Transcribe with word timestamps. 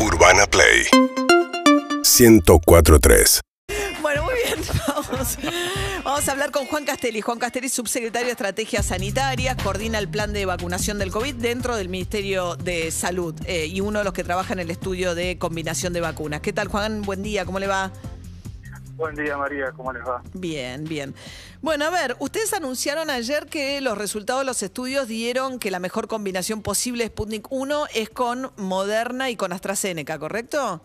Urbana 0.00 0.46
Play 0.46 0.86
1043. 2.04 3.40
Bueno, 4.00 4.22
muy 4.22 4.34
bien, 4.44 4.60
vamos. 4.86 5.38
Vamos 6.04 6.28
a 6.28 6.32
hablar 6.32 6.52
con 6.52 6.66
Juan 6.66 6.84
Castelli. 6.84 7.20
Juan 7.20 7.38
Castelli, 7.38 7.68
subsecretario 7.68 8.26
de 8.26 8.32
Estrategias 8.32 8.86
Sanitarias, 8.86 9.56
coordina 9.62 9.98
el 9.98 10.08
plan 10.08 10.32
de 10.32 10.46
vacunación 10.46 10.98
del 10.98 11.10
COVID 11.10 11.34
dentro 11.34 11.76
del 11.76 11.88
Ministerio 11.88 12.54
de 12.54 12.92
Salud 12.92 13.34
eh, 13.44 13.66
y 13.66 13.80
uno 13.80 13.98
de 13.98 14.04
los 14.04 14.14
que 14.14 14.22
trabaja 14.22 14.52
en 14.52 14.60
el 14.60 14.70
estudio 14.70 15.16
de 15.16 15.36
combinación 15.36 15.92
de 15.92 16.00
vacunas. 16.00 16.40
¿Qué 16.42 16.52
tal, 16.52 16.68
Juan? 16.68 17.02
Buen 17.02 17.24
día, 17.24 17.44
¿cómo 17.44 17.58
le 17.58 17.66
va? 17.66 17.92
Buen 18.98 19.14
día, 19.14 19.36
María, 19.36 19.70
¿cómo 19.70 19.92
les 19.92 20.02
va? 20.02 20.20
Bien, 20.34 20.82
bien. 20.82 21.14
Bueno, 21.62 21.84
a 21.84 21.90
ver, 21.90 22.16
ustedes 22.18 22.52
anunciaron 22.52 23.10
ayer 23.10 23.46
que 23.46 23.80
los 23.80 23.96
resultados 23.96 24.40
de 24.40 24.46
los 24.46 24.60
estudios 24.64 25.06
dieron 25.06 25.60
que 25.60 25.70
la 25.70 25.78
mejor 25.78 26.08
combinación 26.08 26.62
posible 26.64 27.04
de 27.04 27.10
Sputnik 27.10 27.46
1 27.48 27.84
es 27.94 28.10
con 28.10 28.50
Moderna 28.56 29.30
y 29.30 29.36
con 29.36 29.52
AstraZeneca, 29.52 30.18
¿correcto? 30.18 30.80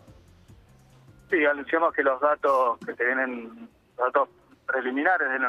Sí, 1.32 1.44
anunciamos 1.44 1.92
que 1.96 2.04
los 2.04 2.22
datos 2.22 2.78
que 2.86 2.94
se 2.94 3.04
vienen, 3.04 3.68
los 3.98 4.06
datos 4.14 4.30
preliminares 4.68 5.28
del, 5.32 5.42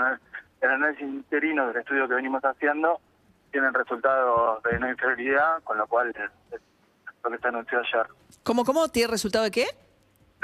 del 0.62 0.70
análisis 0.70 1.02
interino 1.02 1.68
del 1.68 1.76
estudio 1.76 2.08
que 2.08 2.14
venimos 2.14 2.42
haciendo, 2.46 2.98
tienen 3.52 3.74
resultados 3.74 4.62
de 4.62 4.78
no 4.78 4.88
inferioridad, 4.88 5.62
con 5.64 5.76
lo 5.76 5.86
cual 5.86 6.14
es 6.16 6.60
lo 7.22 7.30
que 7.30 7.38
se 7.38 7.46
anunció 7.46 7.78
ayer. 7.80 8.06
¿Cómo, 8.42 8.64
cómo? 8.64 8.88
¿Tiene 8.88 9.10
resultado 9.10 9.44
de 9.44 9.50
qué? 9.50 9.66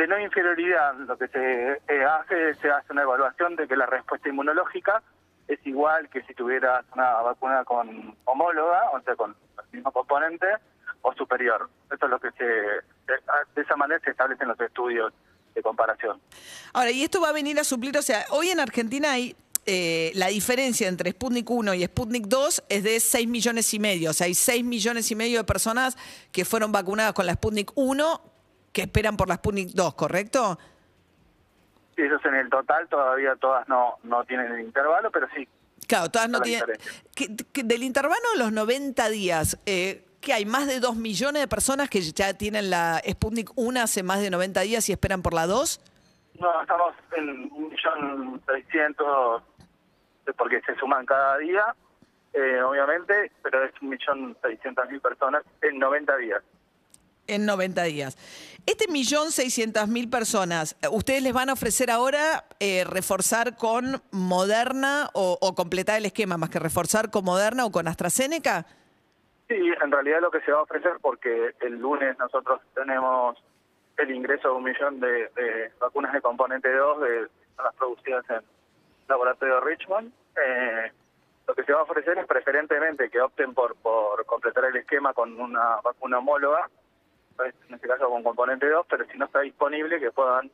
De 0.00 0.06
no 0.06 0.18
inferioridad, 0.18 0.94
lo 0.94 1.18
que 1.18 1.28
se 1.28 1.72
eh, 1.72 2.04
hace, 2.04 2.54
se 2.54 2.70
hace 2.70 2.90
una 2.90 3.02
evaluación 3.02 3.54
de 3.54 3.68
que 3.68 3.76
la 3.76 3.84
respuesta 3.84 4.30
inmunológica 4.30 5.02
es 5.46 5.58
igual 5.66 6.08
que 6.08 6.22
si 6.22 6.32
tuvieras 6.32 6.86
una 6.94 7.20
vacuna 7.20 7.64
con 7.64 8.16
homóloga, 8.24 8.92
o 8.94 9.00
sea, 9.02 9.14
con 9.14 9.36
el 9.58 9.64
mismo 9.72 9.92
componente, 9.92 10.46
o 11.02 11.12
superior. 11.12 11.68
Eso 11.94 12.06
es 12.06 12.10
lo 12.10 12.18
que 12.18 12.30
se, 12.30 12.44
de, 12.44 13.62
esa 13.62 13.76
manera 13.76 14.00
se 14.02 14.12
establecen 14.12 14.48
los 14.48 14.58
estudios 14.58 15.12
de 15.54 15.62
comparación. 15.62 16.18
Ahora, 16.72 16.92
y 16.92 17.02
esto 17.02 17.20
va 17.20 17.28
a 17.28 17.32
venir 17.32 17.60
a 17.60 17.64
suplir, 17.64 17.94
o 17.98 18.02
sea, 18.02 18.24
hoy 18.30 18.48
en 18.48 18.60
Argentina 18.60 19.12
hay 19.12 19.36
eh, 19.66 20.12
la 20.14 20.28
diferencia 20.28 20.88
entre 20.88 21.10
Sputnik 21.10 21.50
1 21.50 21.74
y 21.74 21.84
Sputnik 21.84 22.24
2 22.24 22.64
es 22.70 22.84
de 22.84 23.00
6 23.00 23.28
millones 23.28 23.74
y 23.74 23.78
medio. 23.78 24.08
O 24.08 24.14
sea, 24.14 24.28
hay 24.28 24.34
6 24.34 24.64
millones 24.64 25.10
y 25.10 25.14
medio 25.14 25.40
de 25.40 25.44
personas 25.44 25.98
que 26.32 26.46
fueron 26.46 26.72
vacunadas 26.72 27.12
con 27.12 27.26
la 27.26 27.34
Sputnik 27.34 27.70
1 27.74 28.29
que 28.72 28.82
esperan 28.82 29.16
por 29.16 29.28
la 29.28 29.36
Sputnik 29.36 29.70
2, 29.70 29.94
¿correcto? 29.94 30.58
Sí, 31.96 32.02
eso 32.02 32.16
es 32.16 32.24
en 32.24 32.34
el 32.34 32.48
total, 32.50 32.88
todavía 32.88 33.36
todas 33.36 33.68
no, 33.68 33.96
no 34.04 34.24
tienen 34.24 34.52
el 34.52 34.60
intervalo, 34.60 35.10
pero 35.10 35.26
sí. 35.34 35.48
Claro, 35.86 36.08
todas 36.10 36.28
no 36.28 36.40
tienen... 36.40 36.64
que- 37.14 37.34
que 37.52 37.62
del 37.64 37.82
intervalo 37.82 38.22
de 38.32 38.38
los 38.38 38.52
90 38.52 39.08
días, 39.08 39.58
eh, 39.66 40.04
que 40.20 40.32
hay 40.32 40.44
más 40.44 40.66
de 40.66 40.78
2 40.80 40.96
millones 40.96 41.42
de 41.42 41.48
personas 41.48 41.90
que 41.90 42.00
ya 42.00 42.34
tienen 42.34 42.70
la 42.70 43.02
Sputnik 43.08 43.50
1 43.56 43.80
hace 43.80 44.02
más 44.02 44.20
de 44.20 44.30
90 44.30 44.60
días 44.60 44.88
y 44.88 44.92
esperan 44.92 45.22
por 45.22 45.34
la 45.34 45.46
2. 45.46 45.80
No, 46.38 46.60
estamos 46.62 46.94
en 47.16 47.28
un 47.52 47.68
millón 47.70 48.42
seiscientos, 48.46 49.42
porque 50.38 50.60
se 50.62 50.74
suman 50.76 51.04
cada 51.04 51.36
día, 51.38 51.74
eh, 52.32 52.62
obviamente, 52.62 53.32
pero 53.42 53.64
es 53.64 53.72
un 53.82 53.88
millón 53.90 54.36
seiscientas 54.40 54.88
mil 54.90 55.00
personas 55.00 55.42
en 55.60 55.78
90 55.78 56.16
días. 56.18 56.42
En 57.30 57.46
90 57.46 57.84
días. 57.84 58.16
Este 58.66 58.88
millón 58.88 59.30
seiscientas 59.30 59.88
mil 59.88 60.10
personas, 60.10 60.76
¿ustedes 60.90 61.22
les 61.22 61.32
van 61.32 61.48
a 61.48 61.52
ofrecer 61.52 61.88
ahora 61.88 62.42
eh, 62.58 62.82
reforzar 62.84 63.56
con 63.56 64.02
Moderna 64.10 65.08
o, 65.14 65.54
completar 65.54 65.98
el 65.98 66.06
esquema, 66.06 66.36
más 66.36 66.50
que 66.50 66.58
reforzar 66.58 67.08
con 67.12 67.24
Moderna 67.24 67.64
o 67.66 67.70
con 67.70 67.86
AstraZeneca? 67.86 68.66
Sí, 69.46 69.54
en 69.54 69.92
realidad 69.92 70.20
lo 70.20 70.32
que 70.32 70.40
se 70.40 70.50
va 70.50 70.58
a 70.58 70.62
ofrecer, 70.62 70.94
porque 71.00 71.54
el 71.60 71.78
lunes 71.78 72.18
nosotros 72.18 72.60
tenemos 72.74 73.38
el 73.96 74.10
ingreso 74.10 74.48
de 74.48 74.54
un 74.54 74.64
millón 74.64 74.98
de, 74.98 75.30
vacunas 75.78 76.12
de 76.12 76.20
componente 76.20 76.68
2 76.72 77.00
de 77.00 77.28
las 77.62 77.74
producidas 77.76 78.24
en 78.30 78.40
laboratorio 79.08 79.54
de 79.54 79.60
Richmond. 79.60 80.12
Eh, 80.36 80.92
lo 81.46 81.54
que 81.54 81.62
se 81.62 81.72
va 81.72 81.78
a 81.78 81.84
ofrecer 81.84 82.18
es 82.18 82.26
preferentemente 82.26 83.08
que 83.08 83.20
opten 83.20 83.54
por, 83.54 83.76
por 83.76 84.26
completar 84.26 84.64
el 84.64 84.76
esquema 84.76 85.12
con 85.12 85.40
una 85.40 85.76
vacuna 85.82 86.18
homóloga, 86.18 86.68
en 87.44 87.74
este 87.74 87.88
caso 87.88 88.08
con 88.08 88.22
componente 88.22 88.68
2, 88.68 88.86
pero 88.88 89.04
si 89.06 89.18
no 89.18 89.26
está 89.26 89.40
disponible 89.40 90.00
que 90.00 90.10
puedan, 90.10 90.50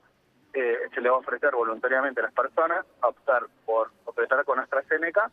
eh, 0.54 0.76
se 0.94 1.00
le 1.00 1.10
va 1.10 1.16
a 1.16 1.20
ofrecer 1.20 1.52
voluntariamente 1.52 2.20
a 2.20 2.24
las 2.24 2.32
personas 2.32 2.84
a 3.02 3.08
optar 3.08 3.42
por 3.64 3.90
completar 4.04 4.44
con 4.44 4.58
AstraZeneca 4.58 5.30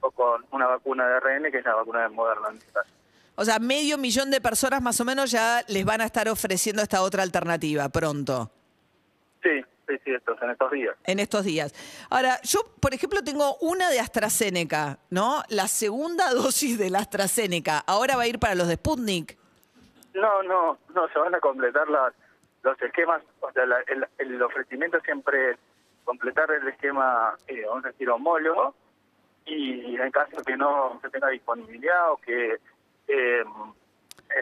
o 0.00 0.10
con 0.10 0.44
una 0.50 0.66
vacuna 0.66 1.06
de 1.08 1.14
ARN 1.14 1.50
que 1.50 1.58
es 1.58 1.64
la 1.64 1.74
vacuna 1.74 2.02
de 2.02 2.08
Moderna 2.08 2.48
en 2.50 2.56
este 2.56 2.72
caso. 2.72 2.90
O 3.36 3.44
sea, 3.44 3.58
medio 3.58 3.98
millón 3.98 4.30
de 4.30 4.40
personas 4.40 4.80
más 4.80 5.00
o 5.00 5.04
menos 5.04 5.30
ya 5.30 5.62
les 5.68 5.84
van 5.84 6.00
a 6.00 6.04
estar 6.04 6.28
ofreciendo 6.28 6.82
esta 6.82 7.02
otra 7.02 7.22
alternativa 7.22 7.88
pronto. 7.88 8.50
Sí, 9.42 9.62
sí, 9.88 9.94
sí, 10.04 10.10
estos, 10.12 10.40
en 10.40 10.50
estos 10.50 10.70
días. 10.70 10.96
en 11.04 11.18
estos 11.18 11.44
días. 11.44 11.74
Ahora, 12.10 12.40
yo, 12.42 12.60
por 12.80 12.94
ejemplo, 12.94 13.22
tengo 13.22 13.56
una 13.60 13.90
de 13.90 13.98
AstraZeneca, 14.00 14.98
¿no? 15.10 15.42
La 15.48 15.68
segunda 15.68 16.30
dosis 16.34 16.78
de 16.78 16.90
la 16.90 17.00
AstraZeneca. 17.00 17.78
Ahora 17.78 18.16
va 18.16 18.22
a 18.22 18.26
ir 18.28 18.38
para 18.38 18.54
los 18.54 18.68
de 18.68 18.74
Sputnik. 18.74 19.36
No, 20.14 20.42
no, 20.42 20.78
no, 20.94 21.08
se 21.08 21.18
van 21.18 21.34
a 21.34 21.40
completar 21.40 21.88
las, 21.88 22.14
los 22.62 22.80
esquemas, 22.80 23.22
o 23.40 23.50
sea, 23.52 23.66
la- 23.66 23.80
el, 23.86 24.06
el 24.18 24.42
ofrecimiento 24.42 25.00
siempre 25.00 25.52
es 25.52 25.58
completar 26.04 26.50
el 26.50 26.66
esquema, 26.68 27.34
eh, 27.48 27.64
vamos 27.66 27.84
a 27.84 27.88
decir, 27.88 28.08
homólogo, 28.10 28.74
y 29.46 29.96
en 29.96 30.10
caso 30.10 30.42
que 30.44 30.56
no 30.56 30.98
se 31.02 31.10
tenga 31.10 31.28
disponibilidad 31.28 32.12
o 32.12 32.16
que 32.18 32.58
eh, 33.08 33.44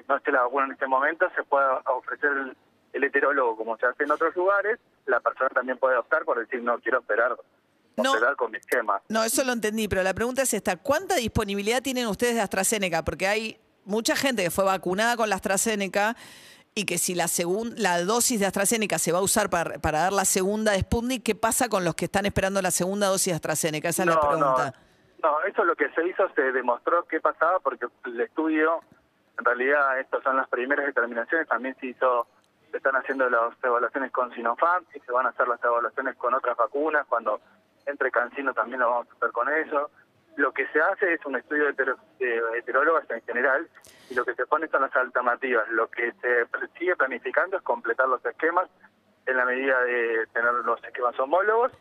no 0.09 0.17
esté 0.17 0.31
la 0.31 0.43
vacuna 0.43 0.67
en 0.67 0.73
este 0.73 0.87
momento, 0.87 1.29
se 1.35 1.43
pueda 1.43 1.79
ofrecer 1.87 2.31
el, 2.31 2.57
el 2.93 3.05
heterólogo 3.05 3.57
como 3.57 3.77
se 3.79 3.87
hace 3.87 4.05
en 4.05 4.11
otros 4.13 4.37
lugares, 4.37 4.79
la 5.07 5.19
persona 5.21 5.49
también 5.51 5.79
puede 5.79 5.97
optar 5.97 6.25
por 6.25 6.39
decir, 6.39 6.63
no, 6.63 6.79
quiero 6.81 7.01
esperar, 7.01 7.35
No. 7.97 8.13
con 8.37 8.51
mi 8.53 8.59
esquema. 8.59 9.01
No, 9.09 9.25
eso 9.25 9.43
lo 9.45 9.53
entendí, 9.53 9.89
pero 9.89 10.03
la 10.03 10.15
pregunta 10.15 10.43
es 10.43 10.55
esta. 10.55 10.77
¿Cuánta 10.77 11.17
disponibilidad 11.17 11.83
tienen 11.83 12.07
ustedes 12.07 12.35
de 12.37 12.41
AstraZeneca? 12.41 13.03
Porque 13.05 13.27
hay 13.27 13.59
mucha 13.85 14.17
gente 14.17 14.43
que 14.45 14.51
fue 14.51 14.65
vacunada 14.65 15.17
con 15.17 15.29
la 15.29 15.37
AstraZeneca 15.37 16.17
y 16.75 16.87
que 16.87 16.99
si 16.99 17.15
la, 17.15 17.25
segun- 17.25 17.75
la 17.77 18.03
dosis 18.03 18.41
de 18.41 18.47
AstraZeneca 18.47 18.99
se 18.99 19.13
va 19.13 19.19
a 19.19 19.23
usar 19.23 19.51
para, 19.51 19.79
para 19.79 20.01
dar 20.01 20.13
la 20.13 20.25
segunda 20.25 20.73
de 20.73 20.81
Sputnik, 20.81 21.23
¿qué 21.23 21.35
pasa 21.35 21.69
con 21.69 21.85
los 21.85 21.95
que 21.95 22.07
están 22.07 22.25
esperando 22.25 22.63
la 22.63 22.71
segunda 22.71 23.09
dosis 23.09 23.33
de 23.33 23.37
AstraZeneca? 23.37 23.91
Esa 23.91 24.03
es 24.05 24.09
la 24.09 24.21
pregunta. 24.21 24.75
No, 25.23 25.31
no, 25.33 25.45
eso 25.45 25.65
lo 25.65 25.77
que 25.77 25.91
se 25.91 26.07
hizo, 26.09 26.29
se 26.35 26.53
demostró 26.53 27.05
qué 27.05 27.21
pasaba 27.21 27.61
porque 27.61 27.87
el 28.07 28.21
estudio, 28.21 28.81
en 29.39 29.45
realidad, 29.45 30.01
estas 30.01 30.23
son 30.23 30.37
las 30.37 30.49
primeras 30.49 30.87
determinaciones, 30.87 31.47
también 31.47 31.77
se 31.79 31.89
hizo, 31.89 32.27
se 32.71 32.79
están 32.79 32.97
haciendo 32.97 33.29
las 33.29 33.53
evaluaciones 33.63 34.11
con 34.11 34.33
Sinopharm 34.35 34.85
y 34.95 35.01
se 35.01 35.13
van 35.13 35.27
a 35.27 35.29
hacer 35.29 35.47
las 35.47 35.63
evaluaciones 35.63 36.17
con 36.17 36.33
otras 36.33 36.57
vacunas, 36.57 37.07
cuando 37.07 37.41
entre 37.85 38.11
Cancino 38.11 38.55
también 38.55 38.81
lo 38.81 38.89
vamos 38.91 39.09
a 39.11 39.15
hacer 39.17 39.31
con 39.33 39.49
eso. 39.53 39.91
Lo 40.37 40.53
que 40.53 40.67
se 40.69 40.81
hace 40.81 41.15
es 41.15 41.25
un 41.27 41.37
estudio 41.37 41.65
de, 41.67 41.73
hetero- 41.73 41.99
de 42.19 42.41
heterólogas 42.59 43.09
en 43.11 43.21
general 43.23 43.69
y 44.11 44.15
lo 44.15 44.25
que 44.25 44.35
se 44.35 44.47
pone 44.47 44.67
son 44.69 44.83
las 44.83 44.95
alternativas. 44.97 45.69
Lo 45.71 45.89
que 45.91 46.13
se 46.21 46.47
sigue 46.79 46.97
planificando 46.97 47.57
es 47.59 47.63
completar 47.63 48.09
los 48.09 48.25
esquemas 48.25 48.69
en 49.27 49.37
la 49.37 49.45
medida 49.45 49.81
de 49.83 50.27
tener 50.33 50.53
los 50.65 50.83
esquemas 50.85 51.19
homólogos 51.21 51.73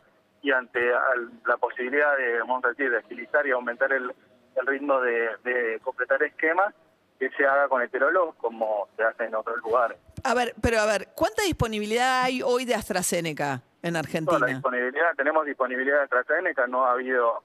y 0.42 0.50
ante 0.52 0.92
al- 0.94 1.30
la 1.46 1.56
posibilidad 1.56 2.16
de, 2.16 2.40
vamos 2.40 2.64
a 2.64 2.68
decir, 2.68 2.90
de 2.90 2.98
agilizar 2.98 3.46
y 3.46 3.52
aumentar 3.52 3.92
el, 3.92 4.12
el 4.56 4.66
ritmo 4.66 5.00
de, 5.00 5.30
de 5.44 5.80
completar 5.82 6.22
esquemas, 6.22 6.74
que 7.18 7.30
se 7.30 7.46
haga 7.46 7.68
con 7.68 7.80
heterólogos 7.82 8.34
como 8.36 8.88
se 8.96 9.04
hace 9.04 9.24
en 9.24 9.34
otros 9.36 9.56
lugares. 9.58 9.96
A 10.24 10.34
ver, 10.34 10.54
pero 10.60 10.80
a 10.80 10.86
ver, 10.86 11.08
¿cuánta 11.14 11.42
disponibilidad 11.44 12.22
hay 12.24 12.42
hoy 12.42 12.64
de 12.64 12.74
AstraZeneca 12.74 13.62
en 13.82 13.92
Toda 13.92 13.92
la 13.92 13.98
Argentina? 14.00 14.46
disponibilidad, 14.48 15.14
tenemos 15.16 15.46
disponibilidad 15.46 15.98
de 15.98 16.02
AstraZeneca, 16.02 16.66
no 16.66 16.84
ha 16.84 16.92
habido, 16.92 17.42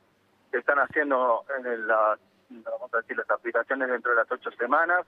se 0.51 0.57
están 0.57 0.79
haciendo 0.79 1.43
en 1.59 1.65
el- 1.65 1.87
la- 1.87 2.17
vamos 2.49 2.93
a 2.93 2.97
decir, 2.97 3.17
las 3.17 3.29
aplicaciones 3.29 3.89
dentro 3.89 4.11
de 4.11 4.17
las 4.17 4.31
ocho 4.31 4.51
semanas, 4.51 5.05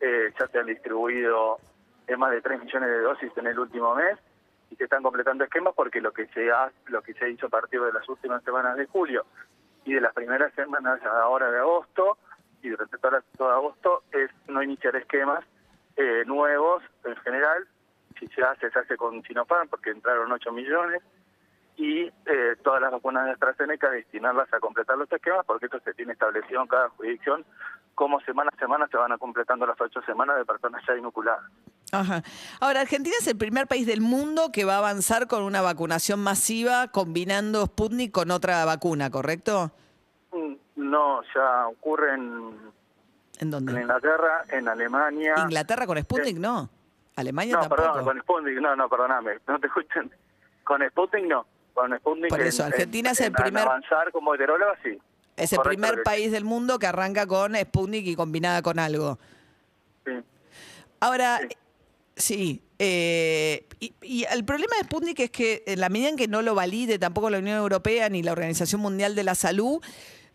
eh, 0.00 0.32
ya 0.38 0.46
se 0.48 0.58
han 0.58 0.66
distribuido 0.66 1.58
más 2.16 2.30
de 2.30 2.40
3 2.40 2.58
millones 2.62 2.88
de 2.88 3.00
dosis 3.00 3.32
en 3.36 3.46
el 3.48 3.58
último 3.58 3.94
mes 3.94 4.18
y 4.70 4.76
se 4.76 4.84
están 4.84 5.02
completando 5.02 5.44
esquemas 5.44 5.74
porque 5.74 6.00
lo 6.00 6.12
que 6.12 6.26
se 6.28 6.50
ha, 6.50 6.70
lo 6.86 7.02
que 7.02 7.12
se 7.14 7.28
hizo 7.30 7.46
a 7.46 7.50
partir 7.50 7.80
de 7.82 7.92
las 7.92 8.08
últimas 8.08 8.42
semanas 8.44 8.76
de 8.76 8.86
julio 8.86 9.26
y 9.84 9.92
de 9.94 10.00
las 10.00 10.14
primeras 10.14 10.52
semanas 10.54 11.02
ahora 11.04 11.50
de 11.50 11.58
agosto 11.58 12.16
y 12.62 12.70
durante 12.70 12.96
toda, 12.98 13.22
todo 13.36 13.50
agosto 13.50 14.02
es 14.12 14.30
no 14.48 14.62
iniciar 14.62 14.96
esquemas 14.96 15.44
eh, 15.96 16.22
nuevos 16.26 16.82
en 17.04 17.16
general. 17.16 17.66
Si 18.18 18.26
se 18.28 18.42
hace, 18.42 18.70
se 18.70 18.78
hace 18.78 18.96
con 18.96 19.22
Sinopharm 19.24 19.68
porque 19.68 19.90
entraron 19.90 20.30
8 20.32 20.50
millones 20.52 21.02
y 21.78 22.00
eh, 22.02 22.56
todas 22.64 22.82
las 22.82 22.90
vacunas 22.90 23.24
de 23.24 23.30
AstraZeneca 23.30 23.88
destinarlas 23.90 24.52
a 24.52 24.58
completar 24.58 24.98
los 24.98 25.10
esquemas 25.10 25.46
porque 25.46 25.66
esto 25.66 25.78
se 25.80 25.94
tiene 25.94 26.12
establecido 26.12 26.60
en 26.60 26.66
cada 26.66 26.88
jurisdicción 26.90 27.46
cómo 27.94 28.20
semana 28.20 28.50
a 28.54 28.58
semana 28.58 28.86
se 28.90 28.96
van 28.96 29.12
a 29.12 29.18
completando 29.18 29.64
las 29.64 29.80
ocho 29.80 30.02
semanas 30.02 30.36
de 30.36 30.44
personas 30.44 30.82
ya 30.86 30.96
inoculadas. 30.96 31.44
Ajá. 31.92 32.22
Ahora, 32.60 32.80
Argentina 32.82 33.14
es 33.18 33.26
el 33.28 33.38
primer 33.38 33.66
país 33.68 33.86
del 33.86 34.00
mundo 34.00 34.50
que 34.52 34.64
va 34.64 34.74
a 34.74 34.78
avanzar 34.78 35.26
con 35.28 35.42
una 35.44 35.62
vacunación 35.62 36.20
masiva 36.20 36.88
combinando 36.88 37.64
Sputnik 37.66 38.12
con 38.12 38.30
otra 38.32 38.64
vacuna, 38.64 39.10
¿correcto? 39.10 39.70
Mm, 40.32 40.54
No, 40.76 41.22
ya 41.34 41.68
ocurre 41.68 42.14
en, 42.14 42.22
¿En 42.22 43.40
en 43.40 43.50
dónde? 43.50 43.72
Inglaterra, 43.80 44.44
en 44.50 44.68
Alemania. 44.68 45.34
Inglaterra 45.38 45.86
con 45.86 45.98
Sputnik, 45.98 46.36
no. 46.38 46.68
Alemania 47.16 47.54
no, 47.54 47.60
tampoco. 47.60 47.82
perdón, 47.82 48.04
con 48.04 48.20
Sputnik, 48.20 48.60
no, 48.60 48.76
no, 48.76 48.88
perdóname, 48.88 49.38
no 49.46 49.58
te 49.60 49.66
escuchen. 49.68 50.10
Con 50.64 50.86
Sputnik 50.90 51.24
no, 51.26 51.46
con 51.78 51.96
Sputnik 51.98 52.28
Por 52.28 52.40
eso, 52.42 52.62
en- 52.66 52.72
Argentina 52.72 53.08
en- 53.10 53.12
es 53.12 53.20
el 53.20 53.32
primer- 53.32 53.62
avanzar 53.62 54.10
como 54.12 54.34
heteróloga, 54.34 54.74
sí. 54.82 54.98
es 55.36 55.52
el 55.52 55.58
Correcto, 55.58 55.82
primer 55.86 56.02
país 56.02 56.32
del 56.32 56.44
mundo 56.44 56.78
que 56.78 56.86
arranca 56.86 57.26
con 57.26 57.54
Sputnik 57.54 58.06
y 58.06 58.16
combinada 58.16 58.60
con 58.62 58.78
algo. 58.78 59.18
Sí. 60.04 60.12
Ahora, 61.00 61.40
Sí. 61.40 61.54
sí. 62.16 62.62
eh, 62.80 63.64
y, 63.80 63.92
y 64.02 64.24
el 64.24 64.44
problema 64.44 64.76
de 64.76 64.84
Sputnik 64.84 65.20
es 65.20 65.30
que 65.30 65.62
en 65.66 65.80
la 65.80 65.88
medida 65.88 66.08
en 66.08 66.16
que 66.16 66.28
no 66.28 66.42
lo 66.42 66.54
valide 66.54 66.98
tampoco 66.98 67.30
la 67.30 67.38
Unión 67.38 67.56
Europea 67.58 68.08
ni 68.08 68.22
la 68.22 68.32
Organización 68.32 68.80
Mundial 68.80 69.14
de 69.14 69.22
la 69.24 69.34
Salud, 69.36 69.80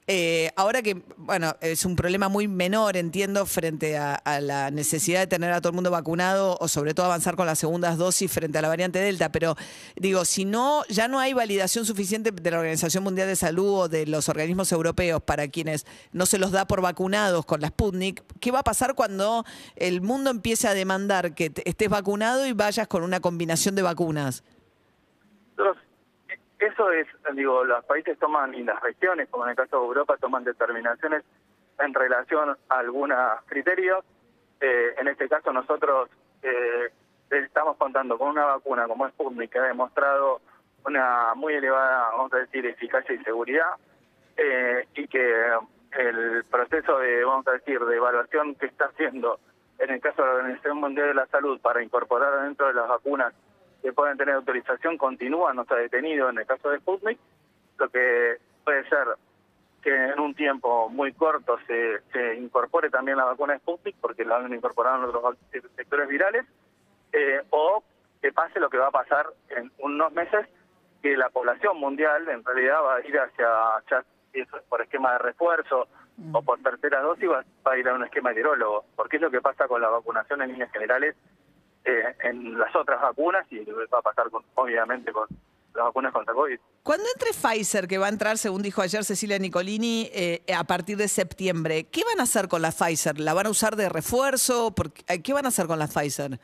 eh, 0.08 0.52
ahora 0.58 0.82
que, 0.82 1.02
bueno, 1.18 1.56
es 1.62 1.86
un 1.86 1.96
problema 1.96 2.28
muy 2.28 2.48
menor, 2.48 2.98
entiendo, 2.98 3.46
frente 3.46 3.98
a, 3.98 4.22
la 4.42 4.72
necesidad 4.72 5.22
de 5.22 5.28
tener 5.28 5.52
a 5.52 5.62
todo 5.62 5.70
el 5.70 5.76
mundo 5.76 5.92
vacunado 5.92 6.58
o 6.60 6.68
sobre 6.68 6.94
todo 6.94 7.06
avanzar 7.06 7.36
con 7.36 7.46
las 7.46 7.60
segundas 7.60 7.98
dosis 7.98 8.32
frente 8.32 8.58
a 8.58 8.62
la 8.62 8.68
variante 8.68 9.00
Delta, 9.00 9.32
pero 9.32 9.56
digo, 9.96 10.26
si 10.26 10.44
no, 10.44 10.84
ya 10.90 11.08
no 11.08 11.20
hay 11.20 11.34
validación 11.34 11.86
suficiente 11.86 12.32
de 12.32 12.52
la 12.52 12.60
Organización 12.60 13.04
Mundial 13.04 13.28
de 13.28 13.36
Salud 13.36 13.82
o 13.82 13.88
de 13.88 14.06
los 14.06 14.28
organismos 14.28 14.72
europeos 14.72 15.22
para 15.24 15.48
quienes 15.48 15.86
no 16.12 16.26
se 16.26 16.38
los 16.38 16.52
da 16.52 16.66
por 16.66 16.82
vacunados 16.82 17.46
con 17.46 17.62
la 17.62 17.70
Sputnik, 17.70 18.24
¿qué 18.40 18.52
va 18.52 18.60
a 18.60 18.64
pasar 18.64 18.96
cuando 18.96 19.46
el 19.76 20.02
mundo 20.02 20.30
empiece 20.30 20.68
a 20.68 20.74
demandar 20.74 21.34
que 21.36 21.52
estés 21.66 21.90
vacunado 21.90 22.46
y 22.46 22.54
vayas 22.54 22.88
con 22.88 23.04
una 23.04 23.20
combinación 23.20 23.76
de 23.76 23.84
vacunas? 23.84 24.44
Eso 26.64 26.92
es, 26.92 27.08
digo, 27.34 27.66
los 27.66 27.84
países 27.84 28.18
toman, 28.18 28.54
y 28.56 28.64
las 28.64 28.82
regiones, 28.82 29.28
como 29.30 29.44
en 29.44 29.50
el 29.50 29.56
caso 29.58 29.82
de 29.82 29.86
Europa, 29.86 30.16
toman 30.16 30.46
determinaciones 30.46 31.26
en 31.78 31.94
relación 31.94 32.58
a 32.70 32.80
algunos 32.80 33.18
criterios. 33.48 34.06
Eh, 34.62 34.96
en 34.98 35.10
este 35.10 35.28
caso 35.28 35.52
nosotros 35.52 36.10
eh, 36.42 36.90
estamos 37.32 37.76
contando 37.76 38.18
con 38.18 38.30
una 38.30 38.46
vacuna 38.46 38.88
como 38.88 39.10
Sputnik 39.10 39.52
que 39.52 39.60
ha 39.60 39.64
demostrado 39.64 40.40
una 40.86 41.34
muy 41.36 41.54
elevada, 41.54 42.12
vamos 42.12 42.32
a 42.32 42.38
decir, 42.38 42.66
eficacia 42.66 43.14
y 43.14 43.24
seguridad, 43.26 43.76
eh, 44.38 44.88
y 44.96 45.06
que 45.10 45.50
el 45.92 46.46
proceso 46.46 46.98
de, 47.00 47.26
vamos 47.26 47.46
a 47.48 47.52
decir, 47.52 47.78
de 47.82 47.98
evaluación 47.98 48.56
que 48.56 48.68
está 48.68 48.86
haciendo 48.86 49.38
en 49.80 49.90
el 49.90 50.00
caso 50.00 50.22
de 50.22 50.30
la 50.30 50.36
Organización 50.36 50.78
Mundial 50.78 51.08
de 51.08 51.14
la 51.14 51.26
Salud 51.26 51.60
para 51.60 51.84
incorporar 51.84 52.42
dentro 52.44 52.68
de 52.68 52.74
las 52.74 52.88
vacunas 52.88 53.34
que 53.84 53.92
pueden 53.92 54.18
tener 54.18 54.36
autorización 54.36 54.98
continúa, 54.98 55.54
no 55.54 55.64
está 55.64 55.76
detenido 55.76 56.30
en 56.30 56.40
el 56.40 56.46
caso 56.48 56.70
de 56.70 56.80
Sputnik, 56.80 57.20
lo 57.78 57.90
que 57.90 58.38
puede 58.64 58.88
ser 58.88 59.06
que 59.82 59.94
en 59.94 60.20
un 60.22 60.34
tiempo 60.34 60.88
muy 60.88 61.12
corto 61.12 61.58
se, 61.68 62.00
se 62.14 62.36
incorpore 62.36 62.90
también 62.90 63.18
la 63.18 63.26
vacuna 63.26 63.58
Sputnik, 63.58 63.98
porque 64.00 64.24
la 64.24 64.38
han 64.38 64.54
incorporado 64.54 64.98
en 65.00 65.10
otros 65.10 65.38
sectores 65.76 66.08
virales, 66.08 66.46
eh, 67.12 67.42
o 67.50 67.84
que 68.22 68.32
pase 68.32 68.62
lo 68.62 68.70
que 68.70 68.78
va 68.78 68.88
a 68.88 68.92
pasar 68.92 69.28
en 69.50 69.70
unos 69.80 70.14
meses, 70.14 70.48
que 71.02 71.18
la 71.18 71.30
población 71.30 71.78
mundial 71.78 72.30
en 72.30 72.46
realidad 72.46 72.82
va 72.82 72.96
a 72.96 73.02
ir 73.02 73.20
hacia, 73.20 73.46
ya, 73.92 74.06
por 74.70 74.82
esquema 74.82 75.12
de 75.12 75.18
refuerzo 75.20 75.90
o 76.32 76.42
por 76.42 76.60
tercera 76.60 77.02
dosis, 77.02 77.30
va, 77.30 77.44
a 77.66 77.78
ir 77.78 77.90
a 77.90 77.96
un 77.96 78.06
esquema 78.06 78.32
heterólogo, 78.32 78.86
porque 78.96 79.18
es 79.18 79.22
lo 79.22 79.30
que 79.30 79.42
pasa 79.42 79.68
con 79.68 79.82
la 79.82 79.90
vacunación 79.90 80.42
en 80.42 80.52
líneas 80.52 80.72
generales 80.72 81.18
eh, 81.86 82.16
en 82.24 82.58
las 82.58 82.76
otras 82.76 83.02
vacunas 83.02 83.46
y 83.52 83.60
va 83.60 84.00
a 84.00 84.02
pasar 84.02 84.30
con, 84.30 84.44
obviamente 84.56 85.12
con 85.12 85.28
las 85.74 85.86
vacunas 85.86 86.14
contra 86.14 86.34
COVID. 86.34 86.60
Cuando 86.84 87.06
entre 87.14 87.30
Pfizer, 87.32 87.88
que 87.88 87.98
va 87.98 88.08
a 88.08 88.10
entrar, 88.10 88.38
según 88.38 88.62
dijo 88.62 88.82
ayer 88.82 89.04
Cecilia 89.04 89.40
Nicolini, 89.40 90.10
eh, 90.14 90.44
a 90.56 90.64
partir 90.64 90.98
de 90.98 91.08
septiembre, 91.08 91.86
¿qué 91.86 92.04
van 92.06 92.20
a 92.20 92.24
hacer 92.24 92.48
con 92.48 92.62
la 92.62 92.72
Pfizer? 92.72 93.20
¿La 93.20 93.34
van 93.34 93.48
a 93.48 93.50
usar 93.50 93.76
de 93.76 93.90
refuerzo? 93.90 94.74
¿Por 94.76 94.92
qué, 94.92 95.22
¿Qué 95.22 95.34
van 95.34 95.46
a 95.46 95.50
hacer 95.50 95.68
con 95.68 95.80
la 95.80 95.88
Pfizer? 95.88 96.40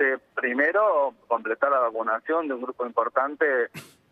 Eh, 0.00 0.16
primero, 0.34 1.14
completar 1.28 1.70
la 1.70 1.80
vacunación 1.80 2.48
de 2.48 2.54
un 2.54 2.62
grupo 2.62 2.86
importante. 2.86 3.44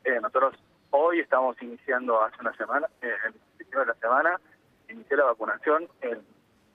Eh, 0.04 0.20
nosotros 0.20 0.54
hoy 0.90 1.20
estamos 1.20 1.61
iniciando, 1.62 2.22
hace 2.22 2.37
una 2.40 2.54
semana, 2.56 2.87
eh, 3.00 3.11
el 3.26 3.32
principio 3.32 3.81
de 3.81 3.87
la 3.87 3.94
semana, 3.94 4.38
inicié 4.90 5.16
la 5.16 5.25
vacunación 5.25 5.88
en, 6.02 6.19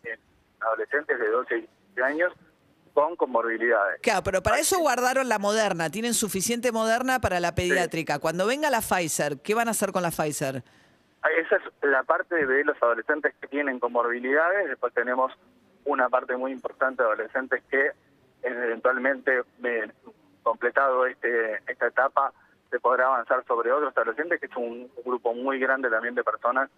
en 0.04 0.20
adolescentes 0.60 1.20
de 1.20 1.28
12 1.30 1.58
y 1.60 1.68
15 1.94 2.04
años 2.04 2.34
con 2.94 3.16
comorbilidades. 3.16 4.00
Claro, 4.02 4.24
pero 4.24 4.44
para 4.44 4.60
eso 4.60 4.80
guardaron 4.80 5.28
la 5.28 5.40
moderna. 5.40 5.90
Tienen 5.90 6.14
suficiente 6.14 6.72
moderna 6.72 7.20
para 7.20 7.40
la 7.40 7.56
pediátrica. 7.56 8.20
Cuando 8.20 8.46
venga 8.46 8.70
la 8.70 8.82
Pfizer, 8.82 9.42
¿qué 9.42 9.56
van 9.56 9.68
a 9.68 9.72
hacer 9.72 9.92
con 9.92 10.04
la 10.04 10.12
Pfizer? 10.12 10.64
Esa 11.38 11.56
es 11.56 11.64
la 11.82 12.04
parte 12.04 12.46
de 12.46 12.64
los 12.64 12.82
adolescentes 12.82 13.34
que 13.40 13.48
tienen 13.48 13.80
comorbilidades. 13.80 14.70
Después 14.70 14.94
tenemos 14.94 15.32
una 15.86 16.10
parte 16.10 16.38
muy 16.38 16.52
importante 16.52 17.02
de 17.02 17.10
adolescentes 17.10 17.64
que 17.70 17.92
eventualmente, 18.44 19.42
eh, 19.64 19.92
completado 20.44 21.06
este 21.06 21.60
esta 21.68 21.88
etapa, 21.88 22.34
se 22.70 22.80
podrá 22.80 23.06
avanzar 23.06 23.44
sobre 23.46 23.72
otros 23.72 23.96
adolescentes, 23.96 24.40
que 24.40 24.48
es 24.48 24.56
un 24.56 24.92
grupo 25.06 25.34
muy 25.34 25.60
grande 25.60 25.90
también 25.90 26.16
de 26.16 26.24
personas 26.24 26.70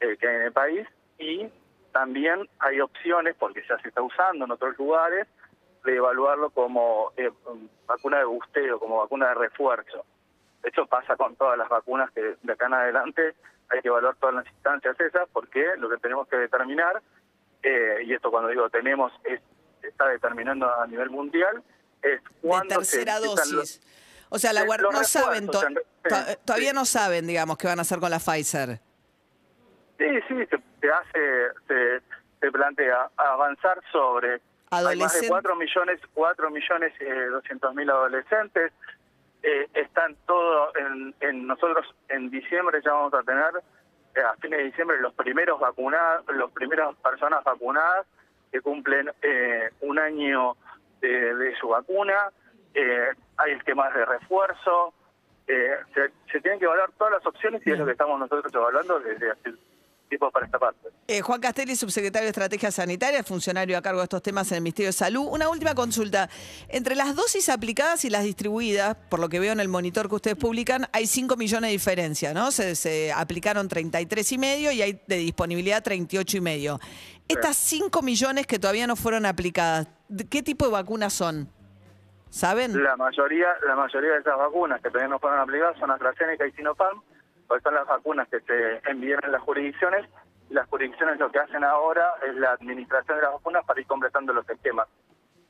eh, 0.00 0.16
que 0.18 0.28
hay 0.28 0.36
en 0.36 0.42
el 0.42 0.52
país. 0.52 0.88
Y 1.18 1.48
también 1.92 2.48
hay 2.58 2.80
opciones, 2.80 3.36
porque 3.38 3.62
ya 3.68 3.78
se 3.78 3.88
está 3.88 4.02
usando 4.02 4.44
en 4.44 4.50
otros 4.50 4.76
lugares, 4.76 5.28
de 5.84 5.96
evaluarlo 5.96 6.50
como 6.50 7.12
eh, 7.16 7.30
vacuna 7.86 8.18
de 8.18 8.24
busteo, 8.24 8.78
como 8.80 8.98
vacuna 8.98 9.28
de 9.28 9.34
refuerzo. 9.34 10.04
De 10.62 10.70
hecho, 10.70 10.86
pasa 10.86 11.16
con 11.16 11.36
todas 11.36 11.58
las 11.58 11.68
vacunas 11.68 12.10
que 12.12 12.36
de 12.42 12.52
acá 12.52 12.66
en 12.66 12.74
adelante 12.74 13.34
hay 13.70 13.80
que 13.82 13.88
evaluar 13.88 14.16
todas 14.16 14.34
las 14.36 14.46
instancias 14.46 14.98
esas, 15.00 15.28
porque 15.32 15.64
lo 15.78 15.88
que 15.90 15.98
tenemos 15.98 16.26
que 16.28 16.36
determinar, 16.36 17.02
eh, 17.62 17.98
y 18.04 18.12
esto 18.14 18.30
cuando 18.30 18.48
digo 18.50 18.68
tenemos, 18.70 19.12
es 19.24 19.40
está 19.82 20.06
determinando 20.08 20.66
a 20.74 20.86
nivel 20.86 21.10
mundial, 21.10 21.62
es 22.00 22.22
De 22.24 22.30
cuándo 22.40 22.76
tercera 22.76 23.18
se 23.18 23.26
empiezan 23.26 23.36
dosis. 23.36 23.52
los- 23.54 23.80
O 24.30 24.38
sea, 24.38 24.52
la 24.54 24.64
guar- 24.64 24.80
los 24.80 24.92
no 24.94 25.04
saben, 25.04 25.46
to- 25.46 25.60
to- 25.60 26.38
todavía 26.46 26.72
no 26.72 26.86
saben, 26.86 27.26
digamos, 27.26 27.58
qué 27.58 27.66
van 27.66 27.78
a 27.78 27.82
hacer 27.82 28.00
con 28.00 28.10
la 28.10 28.18
Pfizer. 28.18 28.80
Sí, 29.98 30.06
sí, 30.28 30.34
se, 30.46 30.58
se 30.80 30.90
hace, 30.90 31.48
se, 31.68 32.00
se 32.40 32.50
plantea 32.52 33.10
avanzar 33.16 33.80
sobre 33.92 34.40
hay 34.76 34.98
más 34.98 35.12
de 35.12 35.26
Adolescente. 35.26 35.28
4 35.28 35.56
millones, 35.56 36.00
4 36.14 36.50
millones 36.50 36.92
eh, 37.00 37.26
200 37.30 37.74
mil 37.74 37.90
adolescentes. 37.90 38.72
Eh, 39.42 39.68
están 39.74 40.16
todos 40.26 40.74
en, 40.76 41.14
en 41.20 41.46
nosotros 41.46 41.86
en 42.08 42.30
diciembre 42.30 42.80
ya 42.82 42.92
vamos 42.92 43.12
a 43.12 43.22
tener 43.22 43.50
eh, 44.14 44.20
a 44.20 44.34
fines 44.36 44.58
de 44.58 44.64
diciembre 44.66 44.98
los 45.00 45.12
primeros 45.12 45.60
vacunados, 45.60 46.24
los 46.34 46.50
primeras 46.52 46.94
personas 46.96 47.44
vacunadas 47.44 48.06
que 48.50 48.60
cumplen 48.60 49.10
eh, 49.20 49.70
un 49.80 49.98
año 49.98 50.56
de, 51.00 51.34
de 51.34 51.56
su 51.56 51.68
vacuna. 51.68 52.30
Eh, 52.72 53.08
hay 53.36 53.52
esquemas 53.52 53.92
de 53.92 54.04
refuerzo. 54.04 54.94
Eh, 55.46 55.76
se, 55.92 56.10
se 56.32 56.40
tienen 56.40 56.58
que 56.58 56.64
evaluar 56.64 56.90
todas 56.96 57.14
las 57.14 57.26
opciones 57.26 57.60
y 57.66 57.72
es 57.72 57.78
lo 57.78 57.84
que 57.84 57.92
estamos 57.92 58.18
nosotros 58.18 58.54
evaluando 58.54 58.98
desde 59.00 59.30
hace 59.30 59.52
tiempo 60.08 60.30
para 60.30 60.46
esta 60.46 60.58
parte. 60.58 60.88
Eh, 61.06 61.20
Juan 61.20 61.40
Castelli, 61.40 61.76
subsecretario 61.76 62.24
de 62.24 62.30
Estrategia 62.30 62.70
Sanitaria, 62.70 63.22
funcionario 63.22 63.76
a 63.76 63.82
cargo 63.82 64.00
de 64.00 64.04
estos 64.04 64.22
temas 64.22 64.50
en 64.52 64.56
el 64.56 64.62
Ministerio 64.62 64.88
de 64.88 64.92
Salud. 64.92 65.26
Una 65.30 65.48
última 65.48 65.74
consulta. 65.74 66.28
Entre 66.68 66.94
las 66.94 67.14
dosis 67.14 67.48
aplicadas 67.48 68.04
y 68.04 68.10
las 68.10 68.24
distribuidas, 68.24 68.96
por 69.08 69.20
lo 69.20 69.28
que 69.28 69.40
veo 69.40 69.52
en 69.52 69.60
el 69.60 69.68
monitor 69.68 70.08
que 70.08 70.14
ustedes 70.14 70.36
publican, 70.36 70.86
hay 70.92 71.06
5 71.06 71.36
millones 71.36 71.68
de 71.68 71.72
diferencia, 71.72 72.32
¿no? 72.32 72.50
Se, 72.50 72.74
se 72.74 73.12
aplicaron 73.12 73.68
33 73.68 74.32
y 74.32 74.38
medio 74.38 74.72
y 74.72 74.82
hay 74.82 75.00
de 75.06 75.16
disponibilidad 75.16 75.82
38 75.82 76.36
y 76.36 76.40
medio. 76.40 76.80
Estas 77.28 77.56
5 77.56 78.02
millones 78.02 78.46
que 78.46 78.58
todavía 78.58 78.86
no 78.86 78.96
fueron 78.96 79.26
aplicadas, 79.26 79.88
¿de 80.08 80.26
¿qué 80.28 80.42
tipo 80.42 80.66
de 80.66 80.72
vacunas 80.72 81.12
son? 81.12 81.48
¿Saben? 82.28 82.82
La 82.82 82.96
mayoría, 82.96 83.46
la 83.66 83.76
mayoría 83.76 84.12
de 84.12 84.18
esas 84.18 84.36
vacunas 84.36 84.80
que 84.82 84.88
todavía 84.90 85.08
no 85.08 85.18
fueron 85.20 85.38
aplicadas 85.38 85.78
son 85.78 85.90
AstraZeneca 85.90 86.46
y 86.46 86.52
Sinopharm, 86.52 87.00
pues 87.54 87.62
son 87.62 87.74
las 87.74 87.86
vacunas 87.86 88.26
que 88.28 88.40
se 88.40 88.90
envían 88.90 89.20
en 89.22 89.30
las 89.30 89.40
jurisdicciones 89.42 90.04
las 90.50 90.68
jurisdicciones 90.68 91.20
lo 91.20 91.30
que 91.30 91.38
hacen 91.38 91.62
ahora 91.62 92.14
es 92.26 92.34
la 92.34 92.50
administración 92.50 93.16
de 93.16 93.22
las 93.22 93.32
vacunas 93.34 93.64
para 93.64 93.80
ir 93.80 93.86
completando 93.86 94.32
los 94.32 94.48
esquemas. 94.50 94.88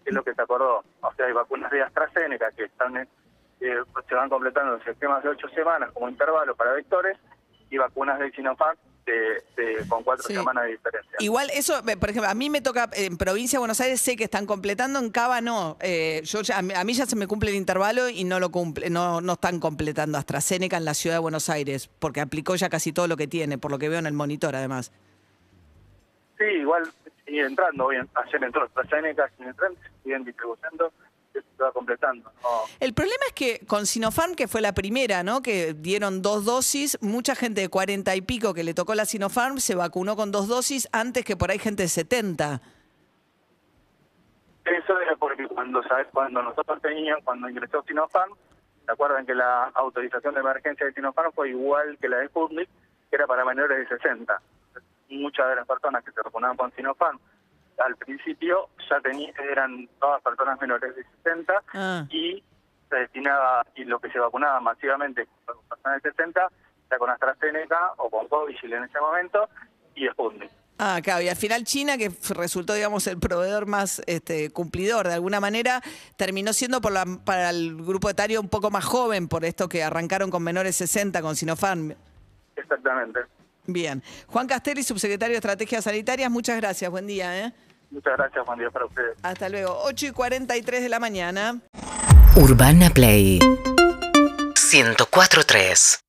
Es 0.04 0.12
lo 0.14 0.22
que 0.22 0.34
se 0.34 0.42
acordó. 0.42 0.84
O 1.00 1.12
sea, 1.14 1.26
hay 1.26 1.32
vacunas 1.32 1.70
de 1.70 1.82
AstraZeneca 1.82 2.52
que 2.52 2.64
están 2.64 2.96
en- 2.98 3.08
eh, 3.60 3.82
se 4.06 4.14
van 4.14 4.28
completando 4.28 4.72
los 4.76 4.86
esquemas 4.86 5.22
de 5.22 5.30
ocho 5.30 5.48
semanas 5.48 5.90
como 5.92 6.10
intervalo 6.10 6.54
para 6.54 6.72
vectores 6.72 7.18
y 7.70 7.78
vacunas 7.78 8.18
de 8.18 8.30
Sinopharm 8.32 8.76
de, 9.06 9.62
de- 9.62 9.88
con 9.88 10.02
cuatro 10.02 10.26
Sí. 10.26 10.34
semanas 10.34 10.64
de 10.64 10.70
diferencia. 10.72 11.10
Igual 11.18 11.50
eso, 11.54 11.82
por 12.00 12.10
ejemplo, 12.10 12.30
a 12.30 12.34
mí 12.34 12.48
me 12.50 12.60
toca, 12.60 12.88
en 12.94 13.16
provincia 13.16 13.56
de 13.56 13.60
Buenos 13.60 13.80
Aires 13.80 14.00
sé 14.00 14.16
que 14.16 14.24
están 14.24 14.46
completando, 14.46 14.98
en 14.98 15.10
Cava 15.10 15.40
no. 15.40 15.76
Eh, 15.80 16.22
yo 16.24 16.40
ya- 16.42 16.58
a, 16.58 16.62
mí, 16.62 16.94
ya 16.94 17.06
se 17.06 17.16
me 17.16 17.26
cumple 17.26 17.50
el 17.50 17.56
intervalo 17.56 18.08
y 18.08 18.24
no 18.24 18.40
lo 18.40 18.50
cumple, 18.50 18.88
no, 18.90 19.20
no 19.20 19.34
están 19.34 19.60
completando 19.60 20.16
AstraZeneca 20.18 20.76
en 20.78 20.84
la 20.84 20.94
ciudad 20.94 21.16
de 21.16 21.20
Buenos 21.20 21.48
Aires, 21.50 21.90
porque 21.98 22.20
aplicó 22.20 22.54
ya 22.56 22.68
casi 22.68 22.92
todo 22.92 23.06
lo 23.08 23.16
que 23.16 23.26
tiene, 23.26 23.58
por 23.58 23.70
lo 23.70 23.78
que 23.78 23.88
veo 23.88 23.98
en 23.98 24.06
el 24.06 24.14
monitor 24.14 24.56
además. 24.56 24.90
Sí, 26.38 26.44
igual 26.44 26.90
sigue 27.26 27.42
entrando. 27.46 27.86
Hoy, 27.86 27.96
ayer 27.96 28.44
entró 28.44 28.64
AstraZeneca, 28.64 29.30
sigue 29.36 29.50
entrando, 29.50 29.78
siguen 30.02 30.24
distribuyendo, 30.24 30.92
se 31.42 31.62
va 31.62 31.72
completando. 31.72 32.30
No, 32.42 32.48
El 32.80 32.94
problema 32.94 33.24
es 33.26 33.32
que 33.32 33.66
con 33.66 33.86
Sinopharm, 33.86 34.34
que 34.34 34.48
fue 34.48 34.60
la 34.60 34.72
primera, 34.72 35.22
¿no? 35.22 35.42
Que 35.42 35.74
dieron 35.74 36.22
dos 36.22 36.44
dosis, 36.44 36.98
mucha 37.00 37.34
gente 37.34 37.60
de 37.60 37.68
40 37.68 38.14
y 38.16 38.20
pico 38.22 38.54
que 38.54 38.64
le 38.64 38.74
tocó 38.74 38.94
la 38.94 39.04
Sinopharm 39.04 39.58
se 39.58 39.74
vacunó 39.74 40.16
con 40.16 40.30
dos 40.30 40.48
dosis 40.48 40.88
antes 40.92 41.24
que 41.24 41.36
por 41.36 41.50
ahí 41.50 41.58
gente 41.58 41.84
de 41.84 41.88
70. 41.88 42.60
Eso 44.64 44.98
era 44.98 45.14
porque 45.16 45.46
cuando 45.46 45.82
¿sabes? 45.82 46.06
cuando 46.12 46.42
nosotros 46.42 46.80
teníamos, 46.80 47.22
cuando 47.24 47.48
ingresó 47.48 47.82
Sinopharm, 47.82 48.32
¿se 48.84 48.92
acuerdan 48.92 49.26
que 49.26 49.34
la 49.34 49.64
autorización 49.74 50.34
de 50.34 50.40
emergencia 50.40 50.86
de 50.86 50.92
Sinopharm 50.92 51.32
fue 51.32 51.50
igual 51.50 51.98
que 52.00 52.08
la 52.08 52.18
de 52.18 52.28
Sputnik, 52.28 52.68
que 53.10 53.16
era 53.16 53.26
para 53.26 53.44
menores 53.44 53.78
de 53.78 53.98
60? 53.98 54.40
Muchas 55.10 55.48
de 55.48 55.56
las 55.56 55.66
personas 55.66 56.02
que 56.02 56.12
se 56.12 56.22
vacunaban 56.22 56.56
con 56.56 56.72
Sinopharm 56.72 57.18
al 57.84 57.96
principio 57.96 58.68
ya 58.90 59.00
tenía, 59.00 59.32
eran 59.50 59.88
todas 60.00 60.22
personas 60.22 60.60
menores 60.60 60.94
de 60.96 61.04
60 61.22 61.62
Ah. 61.74 62.06
y 62.10 62.42
se 62.90 62.96
destinaba, 62.96 63.64
y 63.74 63.84
lo 63.84 63.98
que 63.98 64.10
se 64.10 64.18
vacunaba 64.18 64.60
masivamente 64.60 65.26
con 65.44 65.56
personas 65.68 66.02
de 66.02 66.10
60 66.10 66.48
era 66.88 66.98
con 66.98 67.10
AstraZeneca 67.10 67.92
o 67.96 68.10
con 68.10 68.28
Covishield 68.28 68.74
en 68.74 68.84
ese 68.84 69.00
momento 69.00 69.48
y 69.94 70.06
Sputnik. 70.08 70.50
Ah, 70.78 71.00
claro, 71.02 71.22
y 71.22 71.28
al 71.28 71.36
final 71.36 71.62
China, 71.64 71.96
que 71.96 72.10
resultó, 72.34 72.74
digamos, 72.74 73.06
el 73.06 73.18
proveedor 73.18 73.66
más 73.66 74.02
este, 74.06 74.50
cumplidor 74.50 75.06
de 75.06 75.14
alguna 75.14 75.38
manera, 75.38 75.80
terminó 76.16 76.52
siendo 76.52 76.80
por 76.80 76.90
la, 76.92 77.04
para 77.24 77.50
el 77.50 77.76
grupo 77.76 78.10
etario 78.10 78.40
un 78.40 78.48
poco 78.48 78.70
más 78.72 78.84
joven, 78.84 79.28
por 79.28 79.44
esto 79.44 79.68
que 79.68 79.84
arrancaron 79.84 80.30
con 80.30 80.42
menores 80.42 80.74
60 80.76 81.22
con 81.22 81.36
Sinopharm. 81.36 81.94
Exactamente. 82.56 83.20
Bien. 83.66 84.02
Juan 84.26 84.46
Castelli, 84.48 84.82
subsecretario 84.82 85.34
de 85.34 85.38
Estrategias 85.38 85.84
Sanitarias, 85.84 86.30
muchas 86.30 86.56
gracias. 86.56 86.90
Buen 86.90 87.06
día, 87.06 87.46
¿eh? 87.46 87.52
Muchas 87.94 88.18
gracias, 88.18 88.44
buen 88.44 88.58
día 88.58 88.68
para 88.70 88.84
ustedes. 88.86 89.16
Hasta 89.22 89.48
luego. 89.48 89.78
8 89.84 90.06
y 90.06 90.10
43 90.10 90.82
de 90.82 90.88
la 90.88 90.98
mañana. 90.98 91.60
Urbana 92.34 92.90
Play 92.90 93.38
104.3 93.38 96.00